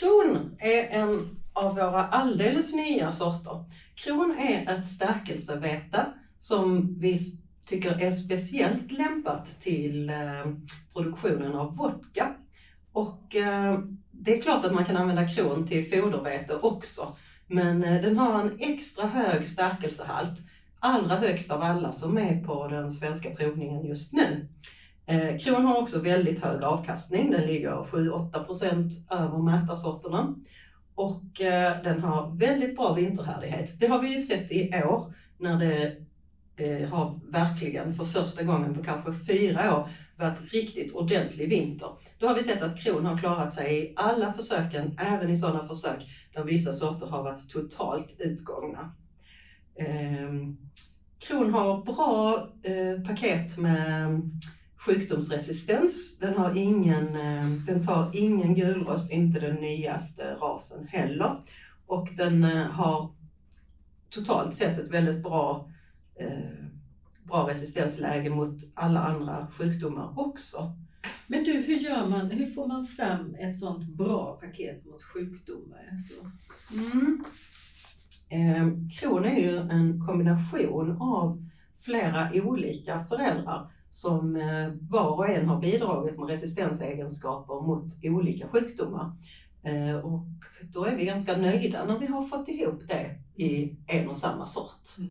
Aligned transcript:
Kron 0.00 0.56
är 0.58 0.82
en 0.82 1.36
av 1.52 1.74
våra 1.74 2.06
alldeles 2.06 2.72
nya 2.72 3.12
sorter. 3.12 3.64
Kron 3.94 4.38
är 4.38 4.78
ett 4.78 4.86
stärkelsevete 4.86 6.06
som 6.38 6.94
vi 6.98 7.18
tycker 7.64 8.02
är 8.02 8.10
speciellt 8.10 8.92
lämpat 8.92 9.46
till 9.60 10.10
eh, 10.10 10.16
produktionen 10.92 11.54
av 11.54 11.76
vodka. 11.76 12.34
Och 12.92 13.36
eh, 13.36 13.78
det 14.10 14.38
är 14.38 14.42
klart 14.42 14.64
att 14.64 14.74
man 14.74 14.84
kan 14.84 14.96
använda 14.96 15.28
kron 15.28 15.66
till 15.66 15.90
fodervete 15.90 16.54
också, 16.54 17.16
men 17.46 17.84
eh, 17.84 18.02
den 18.02 18.18
har 18.18 18.40
en 18.40 18.56
extra 18.58 19.06
hög 19.06 19.46
stärkelsehalt, 19.46 20.40
allra 20.80 21.16
högst 21.16 21.50
av 21.50 21.62
alla 21.62 21.92
som 21.92 22.18
är 22.18 22.44
på 22.44 22.68
den 22.68 22.90
svenska 22.90 23.30
provningen 23.30 23.86
just 23.86 24.12
nu. 24.12 24.48
Eh, 25.06 25.36
kron 25.38 25.64
har 25.64 25.76
också 25.82 26.00
väldigt 26.00 26.44
hög 26.44 26.62
avkastning, 26.62 27.30
den 27.30 27.46
ligger 27.46 27.70
7-8 27.70 28.44
procent 28.44 28.92
över 29.10 29.38
mätarsorterna 29.38 30.34
och 30.94 31.40
eh, 31.40 31.82
den 31.82 32.00
har 32.00 32.36
väldigt 32.36 32.76
bra 32.76 32.92
vinterhärdighet. 32.92 33.80
Det 33.80 33.86
har 33.86 34.02
vi 34.02 34.12
ju 34.12 34.20
sett 34.20 34.52
i 34.52 34.82
år 34.84 35.12
när 35.38 35.58
det 35.58 35.96
eh, 36.56 36.88
har 36.88 37.20
verkligen 37.32 37.94
för 37.94 38.04
första 38.04 38.42
gången 38.42 38.74
på 38.74 38.84
kanske 38.84 39.12
fyra 39.26 39.78
år 39.78 39.88
varit 40.16 40.52
riktigt 40.52 40.94
ordentlig 40.94 41.48
vinter. 41.48 41.88
Då 42.18 42.26
har 42.26 42.34
vi 42.34 42.42
sett 42.42 42.62
att 42.62 42.82
kron 42.82 43.06
har 43.06 43.18
klarat 43.18 43.52
sig 43.52 43.84
i 43.84 43.92
alla 43.96 44.32
försöken, 44.32 44.98
även 44.98 45.30
i 45.30 45.36
sådana 45.36 45.66
försök 45.66 46.06
där 46.34 46.44
vissa 46.44 46.72
sorter 46.72 47.06
har 47.06 47.22
varit 47.22 47.48
totalt 47.48 48.16
utgångna. 48.18 48.92
Ehm, 49.78 50.56
kron 51.28 51.54
har 51.54 51.84
bra 51.84 52.48
eh, 52.62 53.02
paket 53.06 53.58
med 53.58 54.20
sjukdomsresistens. 54.86 56.18
Den, 56.18 56.34
har 56.34 56.56
ingen, 56.56 57.16
eh, 57.16 57.48
den 57.66 57.86
tar 57.86 58.10
ingen 58.12 58.54
gulrost, 58.54 59.12
inte 59.12 59.40
den 59.40 59.54
nyaste 59.54 60.34
rasen 60.34 60.86
heller. 60.88 61.42
Och 61.86 62.08
den 62.16 62.44
eh, 62.44 62.66
har 62.66 63.14
totalt 64.10 64.54
sett 64.54 64.78
ett 64.78 64.90
väldigt 64.90 65.22
bra 65.22 65.70
eh, 66.16 66.66
bra 67.28 67.48
resistensläge 67.48 68.30
mot 68.30 68.56
alla 68.74 69.00
andra 69.00 69.46
sjukdomar 69.50 70.12
också. 70.16 70.72
Men 71.26 71.44
du, 71.44 71.52
hur 71.52 71.76
gör 71.76 72.08
man, 72.08 72.30
hur 72.30 72.50
får 72.50 72.66
man 72.68 72.86
fram 72.86 73.34
ett 73.34 73.58
sådant 73.58 73.88
bra 73.88 74.38
paket 74.40 74.84
mot 74.84 75.02
sjukdomar? 75.02 75.90
Alltså? 75.92 76.14
Mm. 76.72 77.24
Eh, 78.28 78.88
kron 79.00 79.24
är 79.24 79.40
ju 79.40 79.56
en 79.56 80.06
kombination 80.06 80.96
av 81.00 81.44
flera 81.78 82.30
olika 82.34 83.04
föräldrar 83.04 83.70
som 83.88 84.36
eh, 84.36 84.68
var 84.90 85.16
och 85.16 85.28
en 85.28 85.48
har 85.48 85.60
bidragit 85.60 86.18
med 86.18 86.28
resistensegenskaper 86.28 87.66
mot 87.66 87.84
olika 88.04 88.48
sjukdomar. 88.48 89.12
Eh, 89.62 89.96
och 89.96 90.26
då 90.72 90.84
är 90.84 90.96
vi 90.96 91.04
ganska 91.04 91.36
nöjda 91.36 91.84
när 91.84 91.98
vi 91.98 92.06
har 92.06 92.22
fått 92.22 92.48
ihop 92.48 92.80
det 92.88 93.18
i 93.44 93.76
en 93.86 94.08
och 94.08 94.16
samma 94.16 94.46
sort. 94.46 95.10